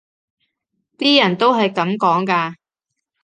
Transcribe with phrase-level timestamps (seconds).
[0.97, 2.55] 啲人都係噉講㗎